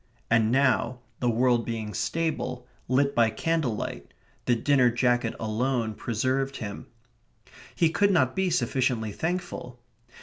And 0.31 0.51
now, 0.51 1.01
the 1.19 1.29
world 1.29 1.63
being 1.63 1.93
stable, 1.93 2.65
lit 2.87 3.13
by 3.13 3.29
candle 3.29 3.75
light, 3.75 4.15
the 4.45 4.55
dinner 4.55 4.89
jacket 4.89 5.35
alone 5.39 5.93
preserved 5.93 6.55
him. 6.57 6.87
He 7.75 7.91
could 7.91 8.09
not 8.09 8.35
be 8.35 8.49
sufficiently 8.49 9.11
thankful. 9.11 9.79